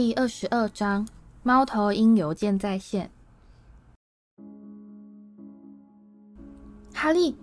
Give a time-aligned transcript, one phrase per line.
[0.00, 1.04] 第二十二章，
[1.42, 3.10] 猫头鹰邮件在线。
[6.94, 7.34] 哈利，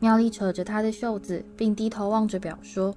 [0.00, 2.92] 妙丽扯着他的袖子，并低头望着表说：“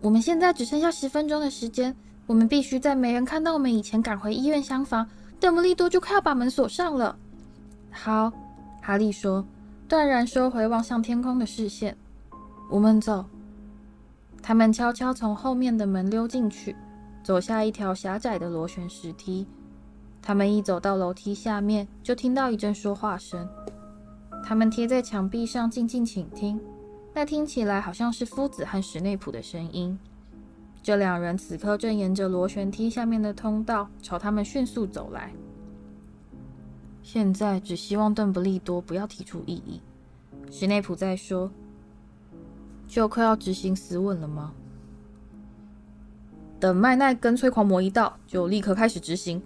[0.00, 1.94] 我们现在只剩下十分钟的时间，
[2.26, 5.06] 我们必须在没人看到我们以前赶回医院厢房。
[5.38, 7.14] 邓布利多就快要把门锁上了。”
[7.92, 8.32] 好，
[8.80, 9.44] 哈利说，
[9.86, 11.94] 断然收回望向天空的视线。
[12.70, 13.22] 我们走。
[14.40, 16.74] 他们悄悄从后面的门溜进去，
[17.22, 19.46] 走下一条狭窄的螺旋石梯。
[20.20, 23.48] 他们一走到楼梯下面，就听到一阵说话声。
[24.44, 26.60] 他们贴在墙壁上，静静倾听。
[27.14, 29.98] 那听起来好像是夫子和史内普的声音。
[30.82, 35.32] 这两人此刻正沿着螺旋梯下面的通道朝他们迅速走来。
[37.02, 39.80] 现在只希望邓布利多不要提出异议。
[40.50, 41.50] 史内普在说。
[42.88, 44.52] 就快要执行死吻了吗？
[46.62, 49.42] 等麦奈跟催狂魔一到，就立刻开始执行。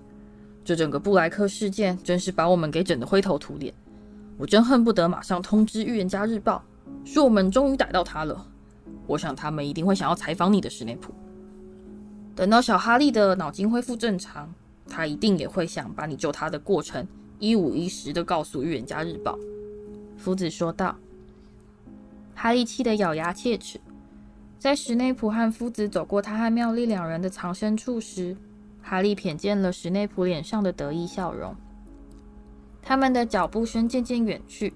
[0.62, 3.73] 这整个布莱克事件真是把我们给整得灰头土脸。
[4.36, 6.62] 我真恨不得马上通知《预言家日报》，
[7.11, 8.47] 说我们终于逮到他了。
[9.06, 11.11] 我想他们一定会想要采访你的，史内普。
[12.34, 14.53] 等到小哈利的脑筋恢复正常，
[14.86, 17.08] 他一定也会想把你救他的过程
[17.39, 19.33] 一五一十地告诉《预言家日报》。
[20.19, 20.95] 夫子说道。
[22.34, 23.80] 哈利气得咬牙切齿，
[24.58, 28.36] 在史内普和夫子走过他和妙丽两人的藏身处时，
[28.82, 31.54] 哈利瞥见了史内普脸上的得意笑容。
[32.82, 34.72] 他们的脚步声渐渐远去，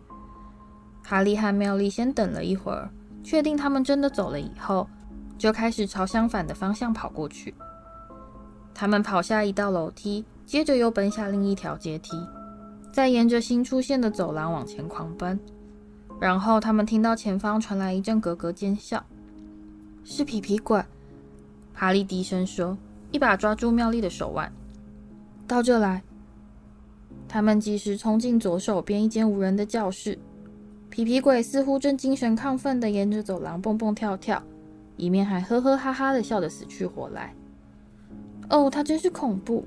[1.02, 2.90] 哈利和妙丽先等了一会儿，
[3.22, 4.88] 确定他们真的走了以后，
[5.38, 7.54] 就开始朝相反的方向跑过去。
[8.74, 12.16] 他们跑下一道楼梯，接着又奔下另一条阶梯，
[12.92, 15.38] 再沿着新出现的走廊往前狂奔。
[16.20, 19.02] 然后他们听到前方传来一阵咯咯尖笑，
[20.04, 20.82] 是皮皮鬼。
[21.72, 22.76] 哈利低声说，
[23.10, 24.52] 一把抓住妙丽的手腕，
[25.46, 26.02] 到这来。
[27.26, 30.18] 他们及时冲进左手边一间无人的教室，
[30.90, 34.42] 皮皮鬼似乎正精神亢奋地沿着走廊蹦蹦跳跳，
[34.96, 37.34] 一面还呵呵哈哈地笑得死去活来。
[38.48, 39.64] 哦，他真是恐怖！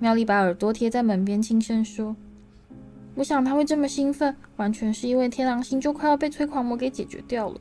[0.00, 2.16] 妙丽把耳朵贴在门边，轻声说。
[3.14, 7.60] 我想他会这么兴奋，完全是因为天狼星就快要被催狂魔给解决掉了。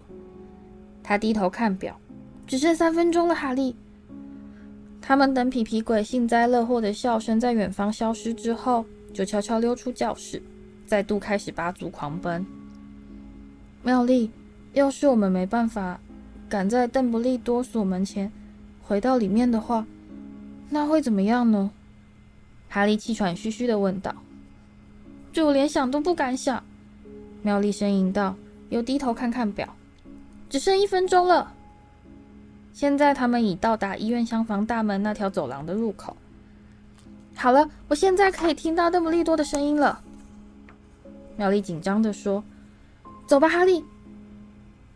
[1.04, 2.00] 他低头看表，
[2.46, 3.36] 只剩三分钟了。
[3.36, 3.76] 哈利，
[5.02, 10.42] 他们等皮皮鬼幸灾乐祸的笑声在远方消失之后，就悄悄溜出教室，
[10.86, 12.46] 再度开始拔足狂奔。
[13.82, 14.30] 妙丽，
[14.74, 16.00] 要是我们没办法
[16.48, 18.32] 赶在邓布利多锁门前
[18.84, 19.86] 回到里面的话，
[20.70, 21.72] 那会怎么样呢？
[22.68, 24.14] 哈利气喘吁吁地问道。
[25.32, 26.64] 这我连想都不敢想，
[27.42, 28.36] 妙丽呻吟道，
[28.70, 29.76] 又低头看看表，
[30.50, 31.54] 只剩一分钟了。
[32.74, 36.16] 现在他们已到达医院厢房大门那条走廊的入口。
[37.36, 40.02] 好了，我现在可以听到邓布利多的声音了。
[41.38, 42.44] 妙丽紧张地说
[43.28, 43.84] ：“走吧，哈利。”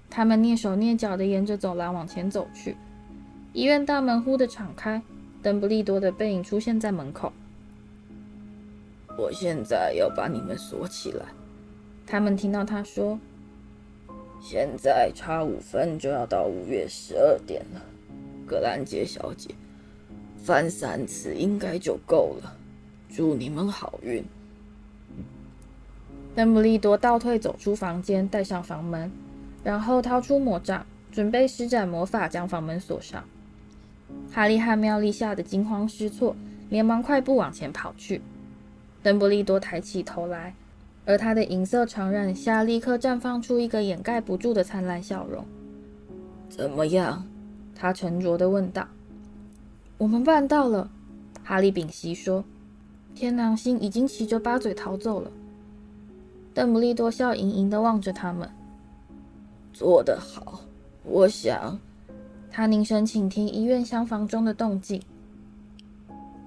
[0.10, 2.76] 他们蹑手蹑脚地沿着走廊往前走去。
[3.54, 5.02] 医院大门忽地敞开，
[5.42, 7.32] 邓布利多的背影出现在门口。
[9.18, 11.26] 我现在要把你们锁起来。
[12.06, 13.18] 他们听到他说
[14.46, 17.82] ：“现在差五分就要到五月十二点了。”
[18.46, 19.50] 格兰杰小姐，
[20.44, 22.58] 翻三次应该就够了。
[23.10, 24.22] 祝你们好运。
[26.36, 29.10] 邓布利多倒退走出房间，带上房门，
[29.64, 33.24] 然后掏出魔杖，准备施展魔法将房门锁上。
[34.30, 36.36] 哈利和妙丽吓得惊慌失措，
[36.70, 38.22] 连忙快步往前跑去。
[39.02, 40.54] 邓布利多抬起头来，
[41.06, 45.46] 而他的银色长髯下立刻绽放出一个掩盖不住的灿烂笑容。
[46.50, 47.26] 怎么样？
[47.76, 48.88] 他沉着地问道。
[49.98, 50.90] 我们办到了，
[51.44, 52.44] 哈利屏息说。
[53.16, 55.32] 天狼星已经骑着八嘴逃走了。
[56.54, 58.50] 邓布利多笑盈盈地望着他们。
[59.72, 60.62] 做得好，
[61.04, 61.80] 我想。
[62.52, 65.02] 他凝神倾听医院厢房中的动静。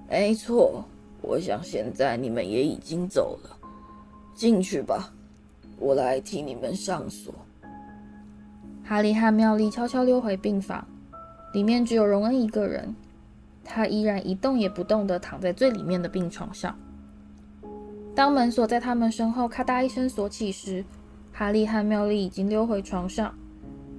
[0.09, 0.85] 没错。
[1.21, 3.56] 我想现在你们也已经走了，
[4.37, 5.11] 进去吧，
[5.79, 7.33] 我来替你们上锁。
[8.83, 10.87] 哈利和妙丽悄悄溜回病房，
[11.53, 12.95] 里面只有荣恩一个人，
[13.63, 16.77] 他依然一动也不动地躺在最里面的病床上。
[18.13, 20.85] 当门锁在他们身后咔嗒一声锁起时，
[21.33, 23.33] 哈利和妙丽已经溜回床上，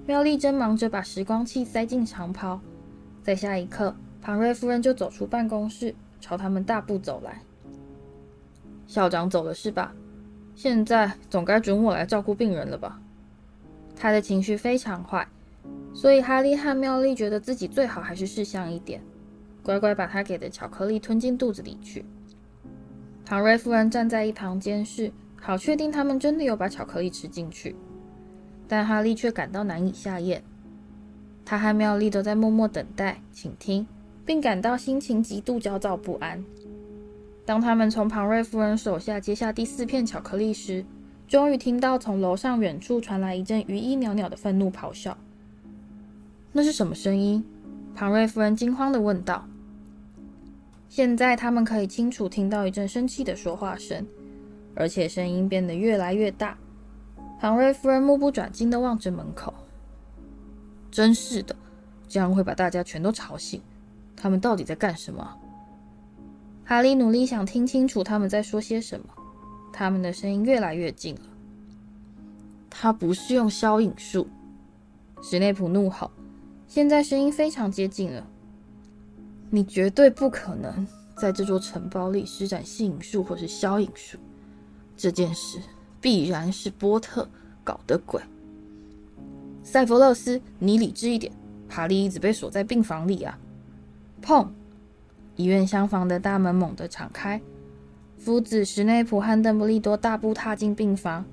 [0.06, 2.60] 妙丽正忙着把时光器塞进长袍。
[3.24, 3.92] 在下一刻，
[4.22, 5.92] 庞瑞夫人就走出办公室。
[6.20, 7.40] 朝他们大步走来。
[8.88, 9.94] 校长走了是吧？
[10.58, 13.00] 现在总该准我来照顾病人了吧？
[13.94, 15.28] 他的情绪非常坏，
[15.94, 19.00] 所以哈利和妙丽觉得自己最好还是识相一点。
[19.62, 22.04] 乖乖把他给的巧克力吞进肚子里去。
[23.24, 27.76] 唐瑞夫人站在一旁监视，好确定他们真的有把巧克力吃进去。
[28.66, 30.42] 但哈利却感到难以下咽。
[31.44, 33.86] 他和妙丽都在默默等待、倾听，
[34.26, 36.44] 并感到心情极度焦躁不安。
[37.48, 40.84] 当他们从庞瑞夫人手下接下第四片巧克力时，
[41.26, 45.16] 终于听到从楼上远处传来一阵余音袅袅的愤怒咆哮。
[46.52, 47.42] 那是什么声音？
[47.94, 49.48] 庞瑞夫人惊慌地问道。
[50.90, 54.06] 现在他们可以清楚听到一阵生气的说话声，
[54.74, 56.58] 而且声音变得越来越大。
[57.40, 59.54] 庞瑞夫人目不转睛地望着门口。
[60.90, 61.56] 真是的，
[62.06, 63.58] 这样会把大家全都吵醒。
[64.14, 65.38] 他们到底在干什么？
[66.68, 69.06] 哈利努力想听清楚他们在说些什么。
[69.72, 71.22] 他们的声音越来越近了。
[72.68, 74.28] 他不是用消影术，
[75.22, 76.10] 史内普怒吼。
[76.66, 78.26] 现在声音非常接近了。
[79.48, 80.86] 你绝对不可能
[81.16, 84.18] 在这座城堡里施展吸引术或是消影术。
[84.94, 85.58] 这件事。
[86.00, 87.28] 必然是波特
[87.64, 88.22] 搞的鬼。
[89.64, 91.32] 塞弗勒斯，你理智一点。
[91.68, 93.36] 哈利一直被锁在病房里啊！
[94.22, 94.46] 砰！
[95.38, 97.40] 医院厢房的大门猛地敞开，
[98.18, 101.24] 夫子史内普和邓布利多大步踏进病房，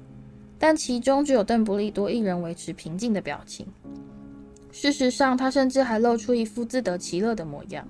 [0.60, 3.66] 但其中只有邓布利多一人维持平静的表情。
[4.72, 7.88] 事实上，他甚至还露出一副自得其乐的模样。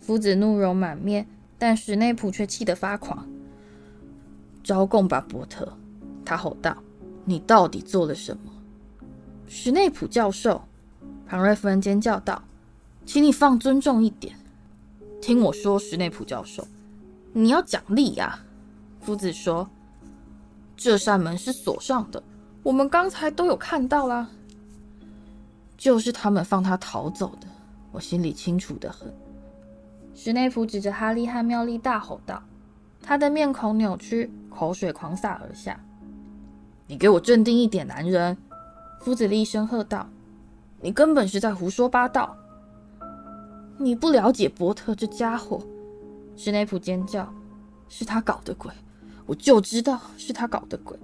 [0.00, 1.24] 夫子怒容满面，
[1.56, 3.24] 但史内普却气得发狂。
[4.64, 5.72] 招供吧，波特！
[6.24, 6.76] 他吼道
[7.24, 8.52] ：“你到底做了什么？”
[9.46, 10.60] 史内普教授，
[11.28, 12.42] 庞瑞夫人尖叫道
[13.06, 14.34] ：“请你放尊重一点，
[15.22, 16.66] 听我说，史内普教授，
[17.32, 18.40] 你要奖励呀！”
[19.00, 19.70] 夫子说
[20.76, 22.20] ：“这扇门是锁上的，
[22.64, 24.28] 我们刚才都有看到啦。
[25.78, 27.46] 就是他们放他逃走的，
[27.92, 29.14] 我心里清楚得很。”
[30.12, 32.42] 史内普指着哈利和妙丽大吼道。
[33.00, 35.78] 他的面孔扭曲，口水狂洒而下。
[36.88, 38.36] “你给我镇定一点，男人！”
[39.00, 40.08] 夫子厉声喝道
[40.82, 42.36] ，“你根本是在胡说八道！
[43.84, 45.60] 你不了解波特这家伙！”
[46.36, 47.32] 史内普尖叫
[47.88, 48.72] ，“是他搞的鬼！
[49.26, 50.98] 我就知道是他搞的鬼！”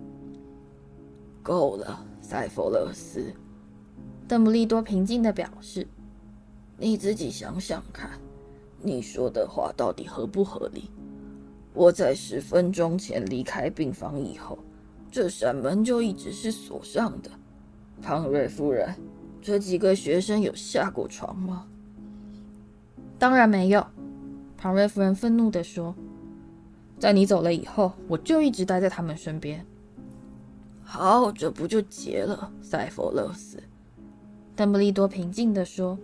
[1.43, 3.33] 够了，塞弗勒斯。
[4.27, 5.87] 邓布利多平静地表示
[6.79, 8.11] ：“你自己想想看，
[8.83, 10.91] 你说的话到底合不合理？”
[11.75, 14.59] 我在十分钟前离开病房以后，
[15.11, 17.31] 这扇门就一直是锁上的。
[18.03, 18.95] 庞瑞夫人，
[19.41, 21.67] 这几个学生有下过床吗？
[23.19, 23.87] 当然没有。
[24.57, 25.95] 庞瑞夫人愤怒地说
[26.99, 29.65] ：“在你走了以后，我就一直待在他们身边。”
[30.83, 32.53] 好，这不就结了？
[32.63, 33.63] 塞佛勒斯，
[34.57, 35.99] 邓布利多平静地说：“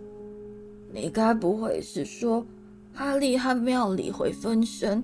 [0.93, 2.45] 你该不会是说
[2.93, 5.03] 哈利和妙丽会分身？”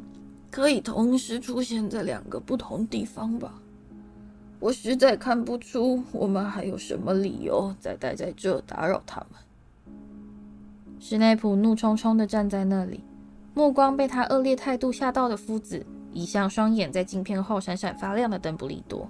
[0.52, 3.56] 可以同时出现在两个不同地方吧？
[4.60, 9.39] 我实在看不出我们还有什么理由再待在这打扰他们。
[11.03, 13.03] 史内普怒冲冲地站在那里，
[13.55, 19.10] 目光被他恶劣态度吓到的夫子移向双眼在镜片后闪闪发亮的邓布利多。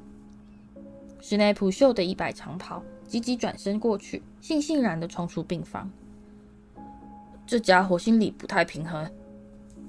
[1.19, 5.91] 史内普袖的一摆长袍，急急转身过去，悻悻然地冲出病房。
[7.45, 9.05] 这家伙心里不太平衡。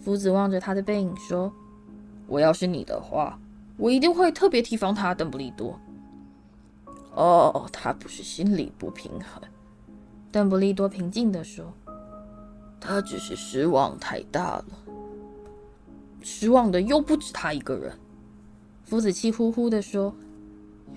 [0.01, 1.53] 夫子望着他的背影说
[2.27, 3.39] ：“我要是你的话，
[3.77, 5.79] 我一定会特别提防他。”邓布利多。
[7.15, 9.41] 哦，他不是心里不平衡，
[10.33, 11.73] 邓布利多平静地说
[12.83, 14.65] ：“他只是失望太大了。
[16.21, 17.97] 失望的又不止他一个人。”
[18.85, 20.15] 夫子气呼呼地说：“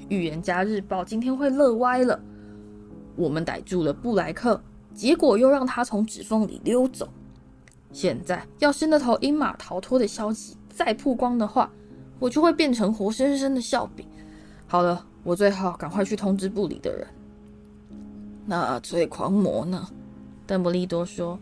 [0.09, 2.19] 预言家日报今天会乐歪了。
[3.15, 4.61] 我们逮住了布莱克，
[4.93, 7.07] 结果又让他从指缝里溜走。”
[7.93, 11.71] 现在，要是那头鹰马逃脱的消息再曝光的话，
[12.19, 14.05] 我就会变成活生生的笑柄。
[14.67, 17.07] 好了，我最好赶快去通知部里的人。
[18.45, 19.87] 那催狂魔呢？
[20.45, 21.39] 邓布利多说：“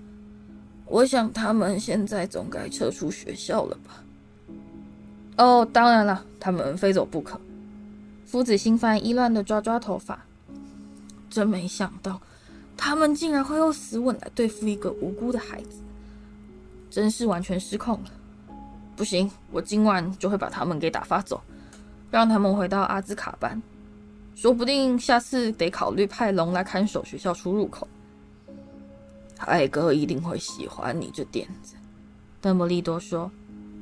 [0.85, 4.03] 我想他们现在总该撤出学校了吧？”
[5.37, 7.39] 哦，当然了，他们非走不可。
[8.25, 10.25] 夫子心烦意乱地抓抓头发，
[11.29, 12.21] 真没想到，
[12.77, 15.81] 他们竟然会用死吻来对付一个无辜的孩子。
[16.89, 18.11] 真是完全失控了，
[18.95, 21.41] 不行，我今晚就会把他们给打发走，
[22.11, 23.59] 让他们回到阿兹卡班。
[24.35, 27.87] 说不定下次得考虑派龙来看守学校出入口。
[29.37, 31.75] 海格一定会喜欢你这点子，
[32.39, 33.29] 邓布利多说，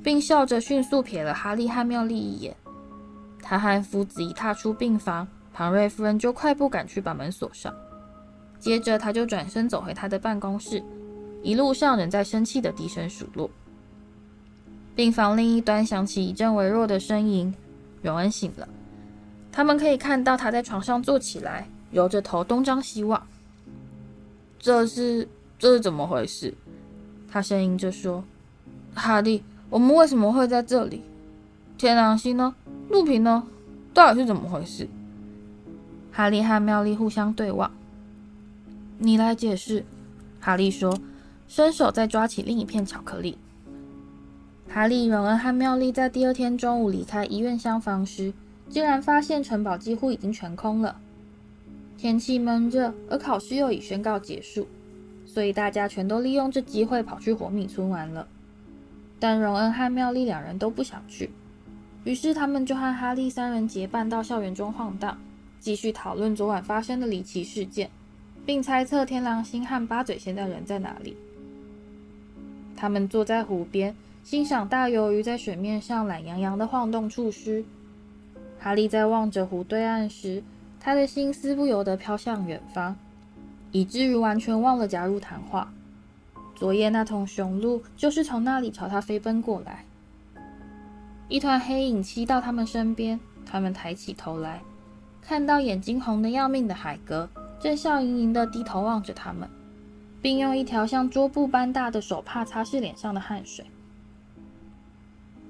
[0.03, 2.55] 并笑着迅速瞥了哈利和妙丽一眼。
[3.41, 7.73] 他和夫子一踏出病房，庞瑞夫人就快步赶去把门锁上，
[8.59, 10.83] 接着他就转身走回他的办公室。
[11.43, 13.49] 一路上仍在生气的低声数落。
[14.95, 17.53] 病房另一端响起一阵微弱的呻吟，
[18.01, 18.67] 荣恩醒了。
[19.51, 23.25] 他们可以看到他在床上坐起来，揉着头东张西望。
[24.59, 25.27] 这是
[25.61, 26.55] 这是怎么回事？
[27.29, 28.23] 他呻吟着说
[28.95, 31.03] ：“哈利，我们为什么会在这里？
[31.77, 32.55] 天狼星呢？
[32.89, 33.43] 路平呢？
[33.93, 34.89] 到底是怎么回事？”
[36.11, 37.69] 哈利和妙丽互相对望。
[38.97, 39.85] 你来解释，
[40.39, 40.97] 哈利说，
[41.47, 43.37] 伸手再抓起另一片巧克力。
[44.67, 48.33] 哈利、荣恩和妙丽在第二天中午离开医院厢房时，
[48.67, 50.97] 竟然发现城堡几乎已经全空了。
[51.99, 54.67] 天气闷热，而考试又已宣告结束，
[55.33, 58.27] 所以大家全都利用这机会跑去活米村玩了。
[59.17, 61.29] 但荣恩和妙丽两人都不想去，
[62.03, 65.17] 于是他们就和哈利三人结伴到校园中晃荡。
[65.61, 67.89] 继续讨论昨晚发生的离奇事件，
[68.45, 71.15] 并猜测天狼星和八嘴现在人在哪里。
[72.75, 77.63] 他们坐在湖边，欣赏大鱿鱼在水面上懒洋洋地晃动触须。
[78.59, 80.43] 哈利在望着湖对岸时，
[80.79, 82.97] 他的心思不由得飘向远方，
[83.71, 85.71] 以至于完全忘了加入谈话。
[86.55, 89.85] 昨夜那头雄鹿就是从那里朝他飞奔过来。
[91.27, 94.61] 一团黑影吸到他们身边，他们抬起头来。
[95.21, 99.49] 看到眼睛红得要命的海格，正笑盈盈地低头望着他们，
[100.21, 103.65] 并用一条像桌布般大的手帕擦拭脸上的汗水。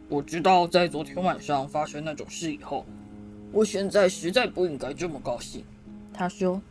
[0.08, 2.86] 我知道，在昨天晚上发生那种事以后，
[3.52, 5.64] 我现在实在不应该这么高兴。
[6.14, 6.62] 他说：“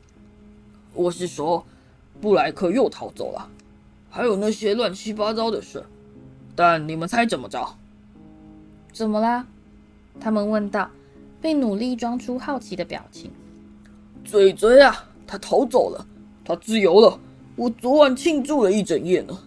[0.95, 1.65] 我是说，
[2.21, 3.49] 布莱克又逃走了，
[4.11, 5.85] 还有那些乱七八糟的事。
[6.55, 7.77] 但你们猜怎么着？
[8.93, 9.47] 怎么啦？”
[10.21, 10.91] 他们问道。
[11.43, 13.31] 并努力装出好奇的表情。
[14.23, 16.07] 嘴嘴啊，他逃走了，
[16.45, 17.19] 他自由了。
[17.57, 19.39] 我昨晚庆祝了一整夜呢。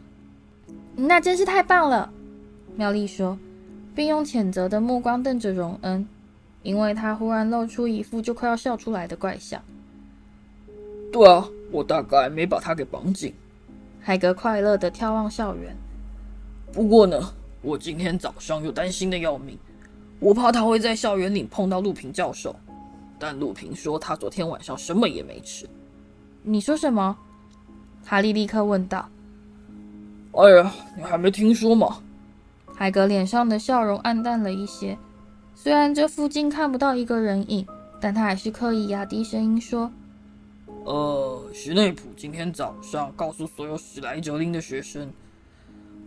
[0.95, 2.12] 那真是太棒了，
[2.75, 3.38] 妙丽说，
[3.93, 6.07] 并用谴责的目光瞪着荣恩，
[6.63, 9.62] 因为他忽然露出一副就快要笑出来的怪相。
[11.13, 13.32] 对啊，我大概没把他给绑紧。
[14.01, 15.77] 海格快乐地眺望校园。
[16.72, 17.22] 不过呢，
[17.62, 19.55] 我今天早上又担心的要命。
[20.20, 22.55] 我怕他会在校园里碰到陆平教授，
[23.20, 25.70] 但陆平说他昨天晚上什么也没吃。
[26.41, 27.15] 你说什么？
[28.03, 29.08] 哈利立刻问道。
[30.32, 32.00] 哎呀，你还没听说吗？
[32.74, 34.98] 海格脸上的笑容暗淡了一些，
[35.53, 37.67] 虽然这附近看不到一个人影，
[38.01, 39.91] 但他还是刻意压低声音说
[40.86, 45.10] ：“呃，史内普今天早上告诉所有史莱哲林的学生，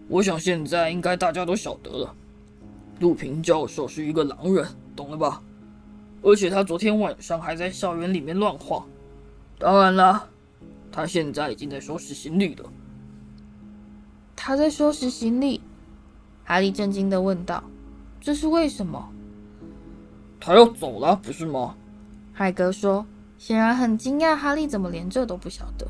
[0.08, 2.14] 我想现在应该大家都晓得了。”
[3.00, 5.42] 陆平教授是一个狼人，懂了吧？
[6.22, 8.86] 而且他昨天晚上还在校园里面乱晃。
[9.58, 10.28] 当然了，
[10.90, 12.64] 他现在已经在收拾行李了。
[14.34, 15.60] 他在收拾行李？
[16.44, 17.64] 哈利震惊的问道
[18.20, 19.10] ：“这是为什么？”
[20.38, 21.76] 他要走了，不是吗？
[22.32, 23.06] 海格说，
[23.38, 25.86] 显然很惊讶，哈利怎么连这都不晓得。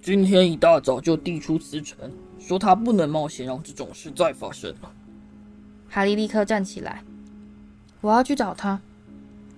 [0.00, 1.96] 今天一大早就递出辞呈，
[2.40, 4.90] 说他不能冒险让这种事再发生了。
[5.88, 7.02] 哈利立刻站起来，
[8.00, 8.80] 我要去找他。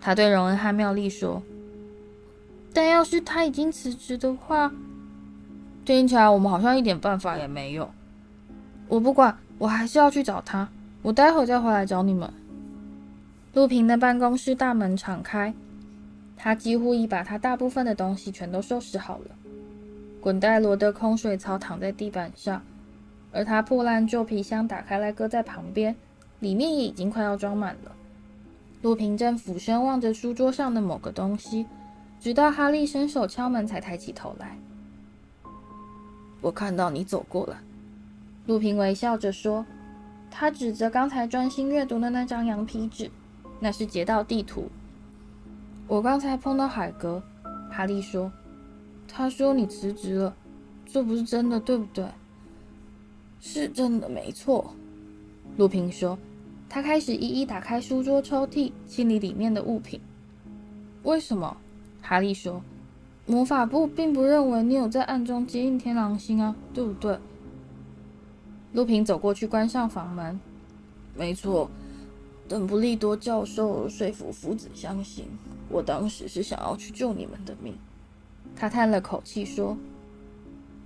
[0.01, 1.43] 他对荣恩和妙丽说
[2.75, 4.71] ：“但要是他已经辞职的话，
[5.87, 7.91] 听起来我们好像一点办法也没有。
[8.87, 10.69] 我不管，我还是要去找他。
[11.01, 12.31] 我待会再回来找你们。”
[13.55, 15.55] 陆平的办公室大门敞开，
[16.37, 19.37] 他几乎已把他大部分的东西全都收拾好了。
[20.21, 22.63] 滚带罗的空水槽躺在地板上，
[23.33, 25.95] 而他破烂旧皮箱打开来搁在旁边。
[26.41, 27.93] 里面也已经快要装满了。
[28.83, 31.65] 陆平正俯身望着书桌上的某个东西，
[32.21, 34.59] 直到哈利伸手敲门才抬起头来。
[36.43, 37.57] 我看到你走过来，
[38.47, 39.65] 陆平微笑着说。
[40.31, 43.11] 他指着刚才专心阅读的那张羊皮纸，
[43.61, 44.69] 那是劫道地图。
[45.87, 47.23] 我刚才碰到海格，
[47.71, 48.31] 哈利说。
[49.07, 50.35] 他说你辞职了，
[50.87, 52.05] 这不是真的，对不对？
[53.41, 54.75] 是真的，没错。
[55.57, 56.19] 陆平说。
[56.69, 60.01] 他开始一一打开书桌抽屉，清理里面的物品。
[61.05, 61.57] 为什么？
[62.03, 62.61] 哈利说
[63.27, 67.17] ：“魔法部并不认为你有在暗中接应天狼星啊，对不对？”
[68.73, 70.41] 陆平走过去，关上房门。
[71.15, 71.71] 没错，
[72.47, 75.27] 邓布利多教授说服夫子相信，
[75.69, 77.75] 我当时是想要去救你们的命。
[78.55, 79.77] 他叹了口气说：“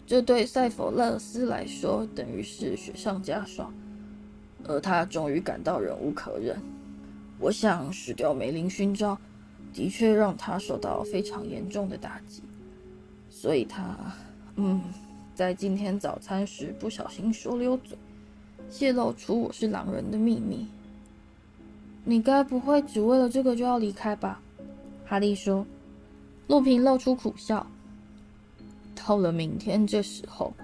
[0.07, 3.73] 这对塞弗勒斯来说，等于是雪上加霜。”
[4.67, 6.57] 而他终于感到忍无可忍。
[7.38, 9.17] 我想，失掉梅林勋章
[9.73, 12.43] 的确让他受到非常严重的打击，
[13.31, 13.97] 所以他，
[14.57, 14.83] 嗯，
[15.35, 17.97] 在今天早餐时不小心说溜嘴，
[18.69, 20.67] 泄露出我是狼人的秘密。
[22.09, 24.41] 你该不会只为了这个就要离开吧？
[25.05, 25.67] 哈利说。
[26.47, 27.67] 陆平露出苦笑。
[28.95, 30.55] 到了明天这时候，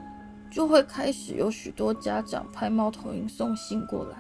[0.51, 4.17] 就会开始有许多家长派猫头鹰送信过来。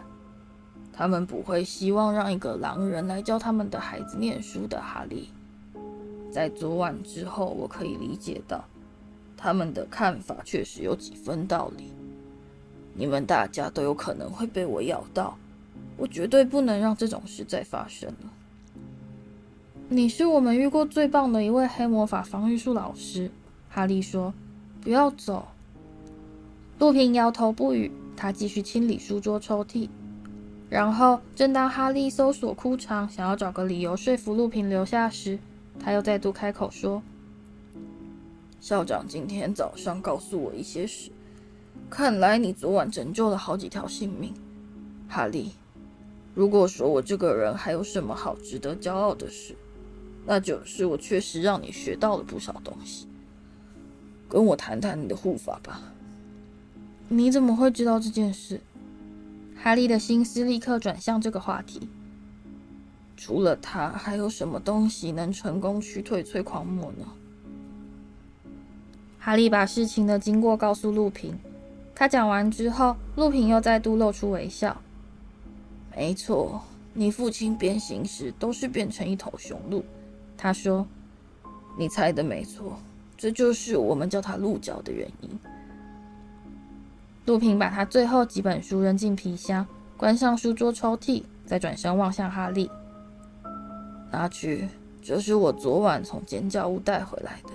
[0.93, 5.31] 他们不会希望让一个狼人来教他们的孩子念书的，哈利。
[6.31, 8.63] 在昨晚之后，我可以理解到
[9.35, 11.91] 他们的看法确实有几分道理。
[12.93, 15.35] 你们大家都有可能会被我咬到，
[15.97, 18.33] 我绝对不能让这种事再发生了。
[19.89, 23.31] 你是我们遇过最棒的一位黑魔法防御术老师，
[23.69, 24.33] 哈利说。
[24.83, 25.49] 不要走。
[26.79, 29.89] 陆平摇头不语，他继续清理书桌抽屉。
[30.69, 35.39] 然后，正当哈利搜索裤长，想要找个理由说服陆平留下时，
[35.81, 37.03] 他又再度开口说
[38.61, 41.11] ：“校长今天早上告诉我一些事，
[41.89, 44.35] 看来你昨晚拯救了好几条性命，
[45.09, 45.53] 哈利。
[46.35, 49.55] 如果说我这个人还有什么好值得骄傲的事，
[50.27, 53.07] 那就是我确实让你学到了不少东西。
[54.29, 55.81] 跟我谈谈你的护法吧。
[57.09, 58.61] 你怎么会知道这件事？”
[59.57, 61.89] 哈利的心思立刻转向这个话题。
[63.17, 67.07] 除了他，还有什么东西能成功驱退催狂魔呢？
[69.21, 71.39] 哈利把事情的经过告诉陆平。
[71.95, 74.83] 他讲完之后，陆平又再度露出微笑。
[75.97, 76.61] 没错，
[76.93, 79.85] 你父亲变形时都是变成一头雄鹿。
[80.37, 80.85] 他说
[81.79, 82.77] ：“你猜的没错，
[83.17, 85.31] 这就是我们叫他鹿角的原因。”
[87.27, 92.69] 陆平把他最后几本书扔进皮箱，关上书桌抽屉，再转身望向哈利
[94.11, 94.69] ：“拿去，
[95.01, 97.51] 这是我昨晚从尖叫屋带回来的。”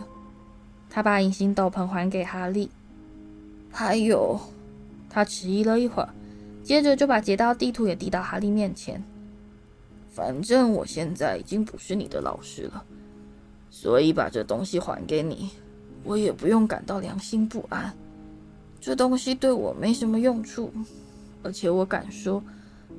[0.89, 2.71] 他把隐形斗篷还给哈利。
[3.69, 4.39] 还有，
[5.10, 6.10] 他迟疑了一会儿，
[6.69, 9.03] 接着就把劫盗地图也递到哈利面前。
[10.08, 12.86] 反正我现在已经不是你的老师了，
[13.71, 15.49] 所以把这东西还给你，
[16.03, 17.91] 我也不用感到良心不安。
[18.79, 20.71] 这东西对我没什么用处，
[21.41, 22.39] 而且我敢说，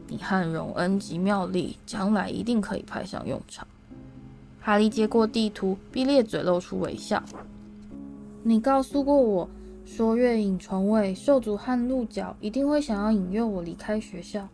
[0.08, 3.64] 你和荣恩及妙丽将来一定可以派上用场。
[4.60, 7.22] 哈利接过地图，并咧嘴露出微笑。
[8.42, 9.48] 你告诉过我
[9.92, 14.48] 说，月影床尾、兽族和鹿角一定会想要引诱我离开学校。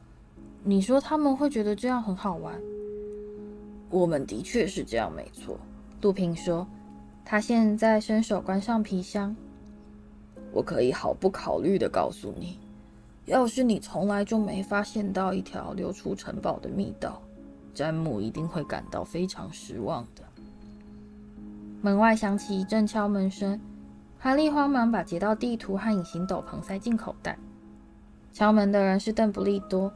[0.64, 2.58] 你说他们会觉得这样很好玩？
[3.90, 5.58] 我们的确是这样，没错。
[6.00, 6.66] 杜平说，
[7.22, 9.36] 他现在伸手关上皮箱。
[10.52, 12.58] 我可以毫不考虑的告诉你，
[13.26, 17.20] 要是你从来就没发现到一条流出城堡的密道，
[17.74, 20.22] 詹姆一定会感到非常失望的。
[21.82, 23.60] 门外响起一阵敲门声，
[24.26, 27.38] 哈利慌忙把截到地图和隐形斗篷塞进口袋。
[28.32, 29.92] 敲门的人是邓布利多。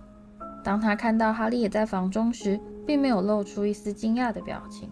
[0.63, 4.89] 当他看到哈利也在房中时，并没有露出一丝惊讶的表情。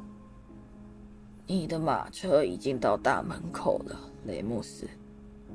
[1.47, 3.97] 你的马车已经到大门口了，
[4.27, 4.89] 雷姆斯。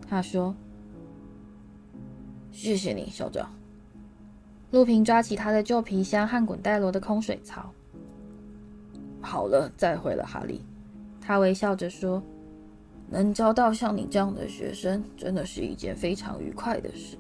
[0.08, 0.56] 他说
[2.54, 3.50] ：“谢谢你，校长。”
[4.72, 7.70] 陆平抓起他的旧皮箱和滚带罗的空水槽。
[9.20, 10.62] 好了，再会了，哈利。
[11.20, 12.24] 他微笑着说
[13.14, 17.16] ：“能招到像你这样的学生，真的是一件非常愉快的事。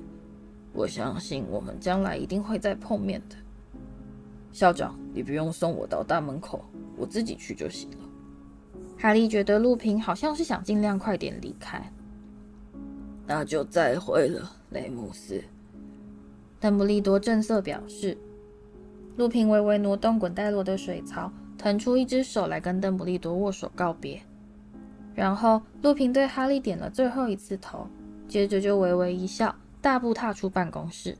[0.73, 3.35] 我相信我们将来一定会再碰面的。”
[4.51, 6.65] 校长，你不用送我到大门口，
[6.97, 7.97] 我自己去就行了。
[8.97, 11.79] 哈利觉得陆平好像是想尽量快点离开。
[13.27, 15.43] 那就再会了，雷姆斯。
[16.59, 18.17] 邓布利多正色表示。
[19.15, 24.19] 陆平微微挪动滚带落的水槽，腾出一只手来跟邓布利多握手告别。
[25.15, 27.87] 然后，陆平对哈利点了最后一次头，
[28.27, 31.17] 接着就微微一笑，大步踏出办公室。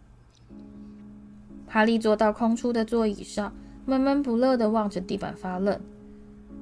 [1.67, 3.53] 哈利坐到空出的座椅上，
[3.86, 5.79] 闷闷不乐地望着地板发愣。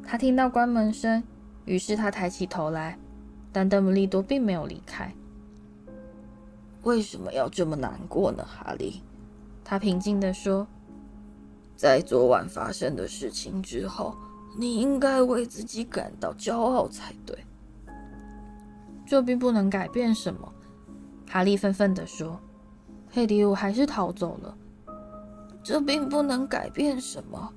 [0.03, 1.23] 他听到关门声，
[1.65, 2.97] 于是他抬起头来，
[3.51, 5.13] 但邓布利多并没有离开。
[6.83, 9.01] 为什么要这么难过呢，哈利？
[9.63, 10.67] 他平静地说
[11.77, 14.15] ：“在昨晚发生的事情之后，
[14.57, 17.37] 你应该为自己感到骄傲才对。”
[19.05, 20.53] 这并不能改变什么，
[21.27, 22.39] 哈利愤愤地说
[23.11, 24.57] ：“佩迪鲁还是逃走了。”
[25.63, 27.53] 这并不能改变什么，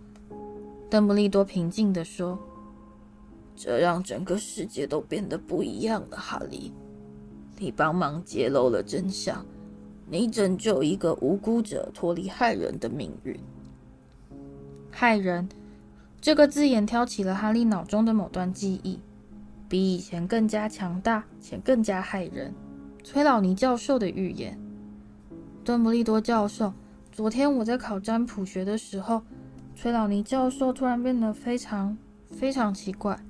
[0.91, 2.39] 邓布利多平静地说
[3.57, 6.73] ：“这让整个世界都变得不一样了，哈利。”
[7.57, 9.47] 你帮忙揭露了真相，
[10.09, 13.39] 你拯救一个无辜者脱离害人的命运。
[14.91, 15.49] 害人
[16.25, 18.99] 这个字眼挑起了哈利脑中的某段记忆，
[19.69, 22.55] 比以前更加强大且更加骇人。
[23.03, 24.59] 崔老尼教授的预言。
[25.63, 26.73] 邓布利多教授，
[27.13, 29.21] 昨天我在考占卜学的时候，
[29.77, 31.95] 崔老尼教授突然变得非常
[32.31, 33.21] 非常奇怪。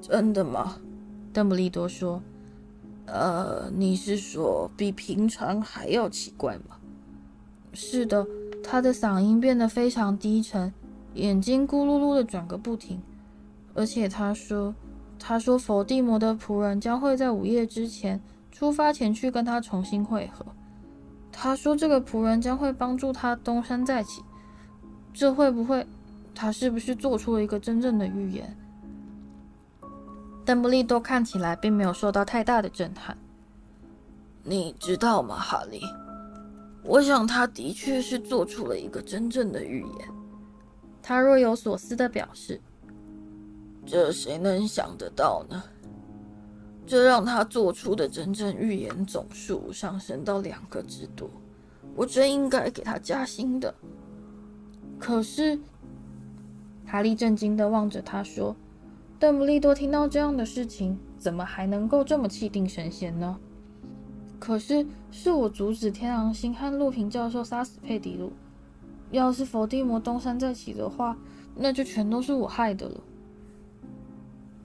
[0.00, 0.78] 真的吗？
[1.30, 2.22] 邓布利多说。
[3.04, 6.78] 呃，你是说比平常还要奇怪吗？
[7.74, 8.26] 是的，
[8.64, 10.72] 他的嗓音变得非常低沉，
[11.16, 13.00] 眼睛咕噜噜的转个不停，
[13.74, 14.74] 而且他说，
[15.18, 18.20] 他说佛地魔的仆人将会在午夜之前
[18.52, 20.44] 出发前去跟他重新会合。
[21.32, 24.22] 他说这个仆人将会帮助他东山再起，
[25.14, 25.86] 这会不会？
[26.34, 28.54] 他是不是做出了一个真正的预言？
[30.44, 33.16] 邓布利多看起来并没有受到太大的震撼。
[34.44, 35.80] 你知道吗，哈利？
[36.82, 40.08] 我想他的确是做出了一个真正的预言。
[41.08, 42.60] 他若有所思地表示
[43.86, 45.62] ：“这谁能想得到呢？
[46.84, 51.30] 这让他做出的真正预言总数上升到两个之多。
[51.94, 53.72] 我真应该给他加薪的。”
[54.98, 55.56] 可是，
[56.84, 58.56] 哈利震惊地望着他说。
[59.20, 63.38] 邓布利多听到这样的事情，怎么还能够这么气定神闲呢？
[64.40, 68.32] 可是是我阻止天狼星和路平教授杀死佩迪鲁。
[69.10, 71.16] 要是伏地魔东山再起的话，
[71.54, 73.00] 那就全都是我害的了。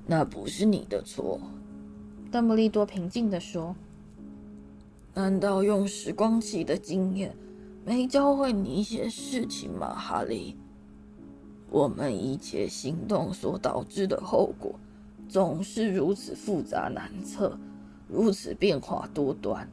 [0.08, 1.40] 那不是你的错，
[2.32, 3.76] 邓布利多平静地说。
[5.14, 7.36] 难道用时光器的经验
[7.86, 10.56] 没教会你一些事情吗，哈利？
[11.70, 14.74] 我们一切行动所导致的后果，
[15.30, 17.58] 总是如此复杂难测，
[18.08, 19.70] 如此变化多端。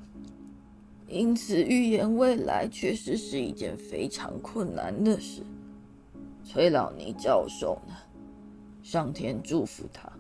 [1.09, 5.43] 因此，预言未来确实是一件非常困难的事。
[6.45, 7.95] 崔老尼教授呢？
[8.83, 10.11] 上天祝福他，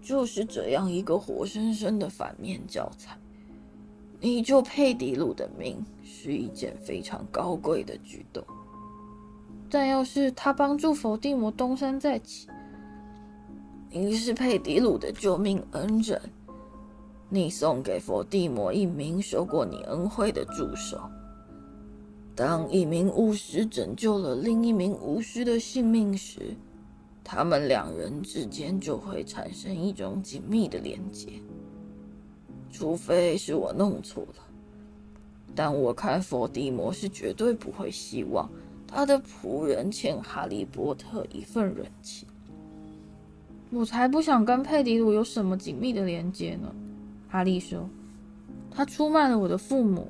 [0.00, 3.16] 就是这样一个活生生的反面教材。
[4.20, 8.44] 你救佩迪鲁的命是一件非常高贵的举动。
[9.68, 12.46] 但要是他帮助佛地魔东山再起，
[13.90, 16.20] 你是佩迪鲁的救命恩人，
[17.34, 21.00] 你送给佛地魔一名受过你恩惠的助手。
[22.36, 26.54] 当一名巫师拯救了另一名巫师的性命时，
[27.24, 31.30] 他们两人之间就会产生一种紧密的连接。
[32.70, 34.44] 除非是我弄错了，
[35.54, 38.46] 但我看佛地魔是绝对不会希望。
[38.86, 42.28] 他的仆人欠哈利波特一份人情，
[43.70, 46.70] 我才不想跟佩迪鲁有什么紧密的连接呢。
[47.32, 47.88] 哈利说
[48.70, 50.06] ：“他出卖了我的父母，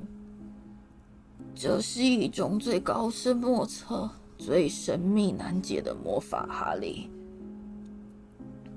[1.55, 7.09] 这是一种最高深莫测、最神秘难解的魔法，哈利。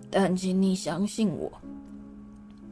[0.09, 1.51] 但请你相信我，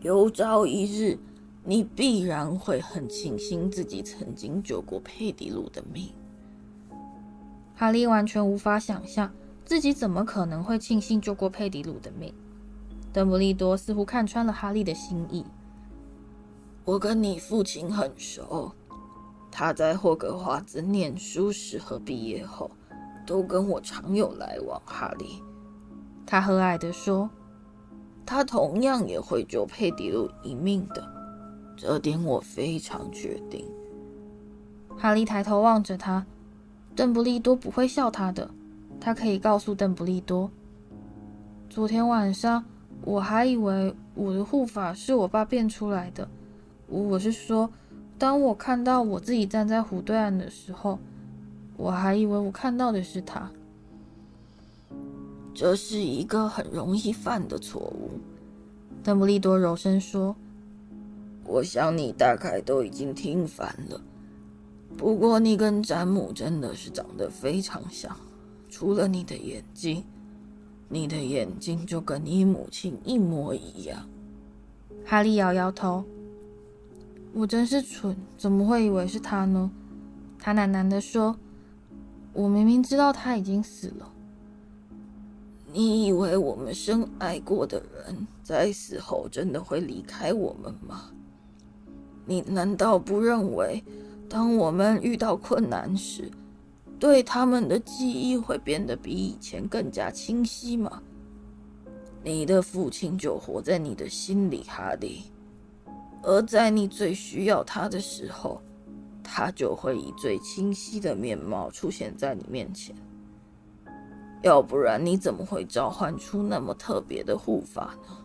[0.00, 1.18] 有朝一日，
[1.64, 6.08] 你必然会很庆幸自己曾经救过佩迪鲁的命。”
[7.74, 9.28] 哈利完全无法想象
[9.64, 12.32] 自己怎么可能会庆幸救过佩迪鲁的命。
[13.12, 15.44] 邓布利多似乎看穿了哈利的心意。
[16.84, 18.70] 我跟你父亲很熟，
[19.50, 22.70] 他在霍格华兹念书时和毕业后
[23.26, 24.80] 都跟我常有来往。
[24.84, 25.42] 哈利，
[26.26, 27.30] 他和蔼地说
[28.26, 31.02] ：“他同样也会救佩迪鲁一命的，
[31.74, 33.64] 这点我非常确定。”
[34.94, 36.26] 哈利抬头望着他。
[36.94, 38.50] 邓布利多不会笑他的，
[39.00, 40.50] 他可以告诉邓布利多，
[41.70, 42.62] 昨天晚上
[43.02, 46.28] 我还以为我的护法是我爸变出来的。
[46.86, 47.70] 我是说，
[48.18, 50.98] 当我看到我自己站在湖对岸的时候，
[51.76, 53.50] 我还以为我看到的是他。
[55.54, 58.10] 这是一个很容易犯的错误，
[59.02, 60.34] 邓布利多柔声说。
[61.46, 64.00] 我想你大概都已经听烦了。
[64.96, 68.16] 不过你跟詹姆真的是长得非常像，
[68.68, 70.02] 除了你的眼睛，
[70.88, 74.08] 你的眼睛就跟你母亲一模一样。
[75.04, 76.04] 哈利摇摇头，
[77.36, 79.68] 我真是蠢，怎么会以为是他呢？
[80.38, 81.36] 他喃喃地说
[82.32, 84.08] ：“我明明知道他已经死了。”
[85.72, 91.10] 你以为我们深爱过的人在死后真的会离开我们吗？
[92.24, 93.82] 你难道不认为？
[94.28, 96.30] 当我们遇到困难时，
[97.00, 101.02] 对他们的记忆会变得比以前更加清晰吗？
[102.22, 105.24] 你的父亲就活在你的心里，哈利。
[106.24, 108.60] 而在你最需要他的时候，
[109.22, 112.96] 他就会以最清晰的面貌出现在你面前。
[114.42, 118.16] 要不然，你怎么会召唤出那么特别的护法呢？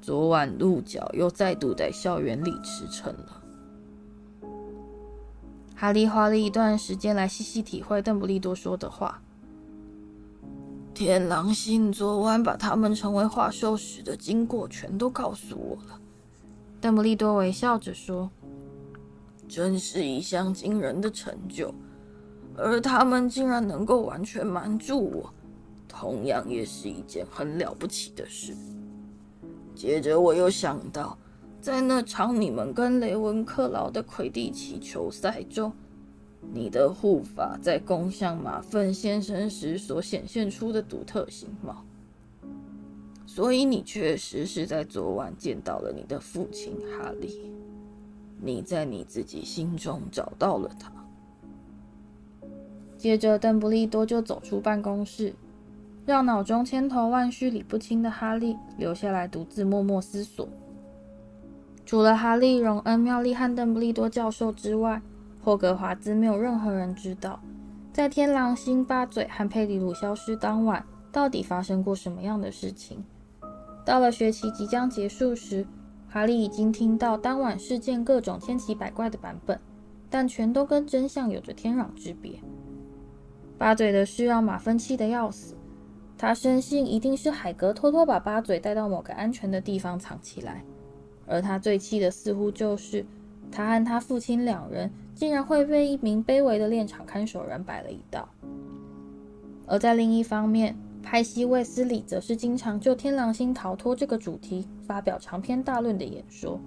[0.00, 3.42] 昨晚鹿角又再度在校园里驰骋了。
[5.74, 9.20] 哈利花了一段时间来细细体会邓布利多说的话。
[10.94, 15.99] 天狼星昨晚把他们成为化兽师的经过全都告诉我了。
[16.80, 18.30] 邓布利多微笑着说
[19.46, 21.74] ：“真是一项惊人的成就，
[22.56, 25.34] 而他们竟然能够完全瞒住我，
[25.86, 28.54] 同样也是一件很了不起的事。”
[29.74, 31.16] 接着我又想到。
[31.62, 35.70] 在那场你们跟雷文克劳的魁地奇球赛中，
[36.54, 41.84] 你的护法在攻向马粪先生时所显现出的独特形貌，
[43.32, 47.48] 所以你确实是在昨晚见到了你的父亲哈利。
[48.40, 50.90] 你在你自己心中找到了他。
[52.98, 55.32] 接着，邓布利多就走出办公室，
[56.04, 60.48] 让脑中千头万绪、理不清的哈利留下来独自默默思索。
[61.86, 65.00] 除了哈利、荣恩、妙丽和邓布利多教授之外，
[65.40, 67.40] 霍格华兹没有任何人知道，
[67.92, 73.04] 在天狼星、八嘴和佩里鲁消失当晚，到底发生过什么样的事情。
[73.84, 75.66] 到了学期即将结束时，
[76.08, 79.58] 哈利已经听到当晚事件各种千奇百怪的版本，
[80.08, 82.38] 但全都跟真相有着天壤之别。
[83.58, 85.54] 八嘴的事让马芬气得要死，
[86.16, 90.64] 他深信一定是海格偷偷把八嘴带到某个安全的地方藏起来。
[91.26, 93.04] 而他最气的似乎就是，
[93.52, 98.28] 他和他父亲两人竟然会被一名卑微的炼场看守人摆了一道。
[99.66, 106.60] 而在另一方面，派西卫斯理则是经常就天狼星逃脱这个主题发表长篇大论的演说。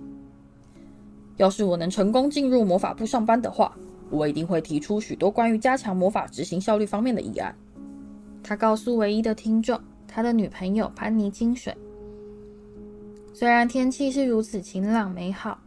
[1.38, 3.76] 要是我能成功进入魔法部上班的话，
[4.10, 7.56] 我一定会提出许多关于加强魔法执行效率方面的议案。
[8.44, 11.76] 他告诉唯一的听众，他的女朋友潘妮清水。
[13.34, 15.58] 虽然天气是如此晴朗美好，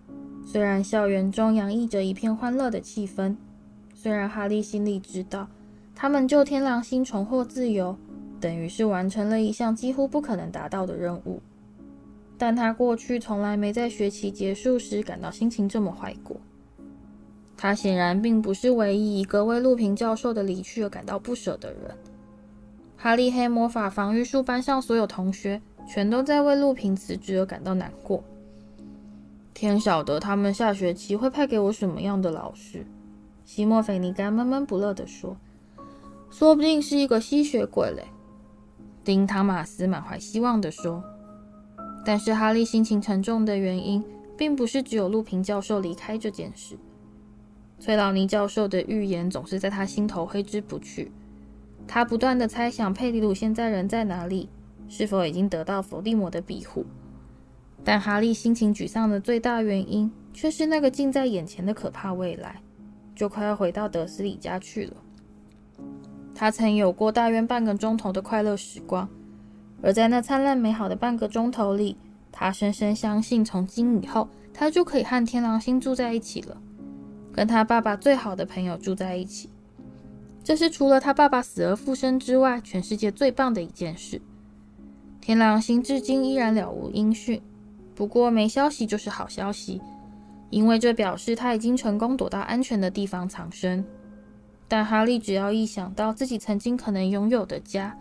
[0.44, 3.34] 虽然校园中洋溢着一片欢乐的气氛，
[3.92, 5.48] 虽然哈利心里知道，
[5.94, 7.96] 他们救天狼星重获自由，
[8.40, 11.40] 等于是完成了一项几乎不可能达到的任务，
[12.36, 16.36] 但他过去从来没在学期结束时感到心情这么坏过。
[17.56, 21.96] 他显然并不是唯一一个为陆平教授的离去而感到不舍的人。
[22.96, 25.60] 哈利黑魔法防御术班上所有同学。
[25.88, 28.24] 全都在为陆平辞职而感到难过。
[29.54, 32.84] 天晓得他们下学期会派给我什么样的老师。
[33.44, 35.36] 西莫菲尼甘闷闷不乐地说
[36.28, 38.04] ：“说不定是一个吸血鬼嘞。”
[39.06, 41.00] 丁汤马斯满怀希望地说
[42.04, 44.04] ：“但是哈利心情沉重的原因，
[44.36, 46.76] 并不是只有路平教授离开这件事。
[47.78, 51.12] 崔老尼教授的预言总是在他心头挥之不去。
[51.86, 54.48] 他不断地猜想佩里鲁现在人在哪里。”
[54.88, 56.84] 是否已经得到伏地魔的庇护？
[57.84, 62.60] 但哈利心情沮丧的最大原因，却是那个近在眼前的可怕未来，
[63.14, 64.96] 就快要回到德斯里家去了。
[66.38, 69.08] 他曾有过大约半个钟头的快乐时光，
[69.80, 71.96] 而在那灿烂美好的半个钟头里，
[72.30, 76.60] 他深深相信，从今以后，他就可以和天狼星住在一起了，
[77.32, 79.48] 跟他爸爸最好的朋友住在一起。
[80.44, 84.20] 这是除了他爸爸死而复生之外，全世界最棒的一件事。
[85.22, 87.40] 天狼星至今依然了无音讯，
[87.94, 89.80] 不过没消息就是好消息，
[90.50, 93.82] 因为这表示他已经成功躲到安全的地方藏身。
[94.68, 97.96] 但哈利只要一想到自己曾经可能拥有的家，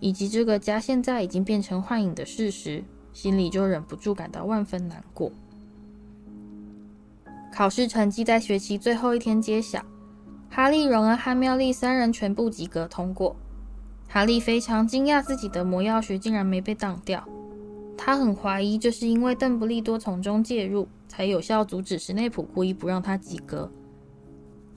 [0.00, 5.32] 以及这个家现在已经变成幻影的事实，心里就忍不住感到万分难过。
[7.52, 9.84] 考试成绩在学期最后一天揭晓，
[10.50, 13.36] 哈利、荣恩和妙丽三人全部及格通过。
[14.08, 17.26] 哈利非常惊讶，自己的魔药学竟然没被挡掉。
[17.96, 23.70] 他很怀疑，这是因为邓布利多从中介入，才有效阻止史内普故意不让他及格。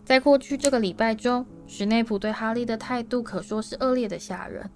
[0.07, 4.69] 在过去这个礼拜中，史内普对哈利的态度可说是恶劣的吓人。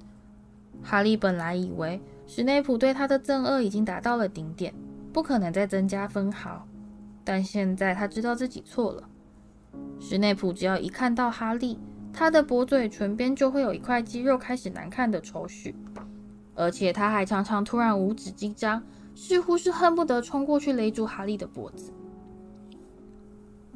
[0.84, 4.74] 哈利本来以为史内普对他的憎恶已经达到了顶点，
[5.14, 6.68] 不可能再增加分毫。
[7.24, 9.08] 但现在他知道自己错了。
[10.02, 11.80] 史内普只要一看到哈利，
[12.12, 15.74] 他的薄嘴唇边就会有一块肌肉开始难看的抽搐，
[16.56, 18.84] 而且他还常常突然五指紧张，
[19.16, 21.94] 似乎是恨不得冲过去勒住哈利的脖子。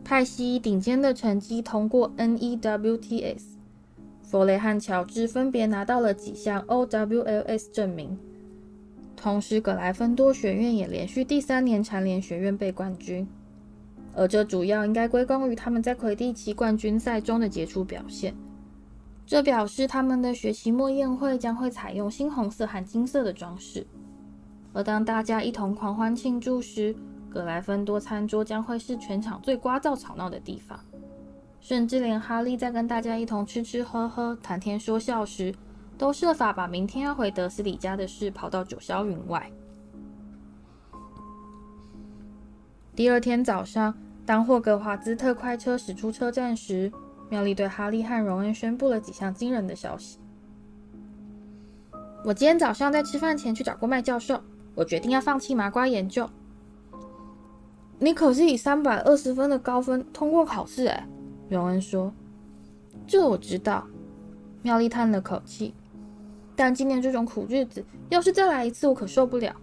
[0.06, 3.42] 派西顶尖的成绩通过 NEWTS，
[4.22, 8.16] 弗雷和乔治分别拿到了几项 OWLS 证明，
[9.16, 13.28] 同时葛莱芬多学院也连续第三年蝉联学院杯冠军。
[14.14, 18.36] 而这主要应该归功于他们在魁地奇冠军赛中的杰出表现。
[19.26, 23.84] 这表示他们的学期末宴会将会采用猩红色和金色的装饰。
[24.72, 26.96] 而当大家一同狂欢庆祝时，
[27.36, 30.80] 格莱芬多餐桌将会是全场最聒噪吵闹的地方。
[31.60, 35.54] 甚至连哈利在跟大家一同吃吃喝喝、谈天说笑时，
[35.98, 39.52] 都设法把明天要回德思礼家的事抛到九霄云外。
[42.96, 43.94] 第二天早上，
[44.26, 46.90] 当霍格华兹特快车驶出车站时，
[47.30, 50.20] 妙丽对哈利和荣恩宣布了几项惊人的消息。
[52.24, 54.42] 我今天早上在吃饭前去找过麦教授，
[54.74, 56.30] 我决定要放弃麻瓜研究。
[58.00, 61.08] 你可是以三百二十分的高分通过考试哎，
[61.50, 62.14] 荣恩说。
[63.08, 63.86] 这我知道。
[64.62, 65.74] 妙丽叹了口气。
[66.56, 69.56] 但今年这种苦日子，要是再来一次，我可受不了。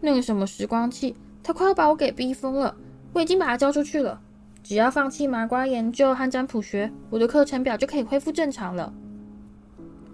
[0.00, 1.16] 那个什么时光器。
[1.42, 2.76] 他快要把我给逼疯了，
[3.14, 4.20] 我已经把他交出去了。
[4.62, 8.92] 只要放弃麻瓜研究和占卜学，我的课程表就可以恢复正常了。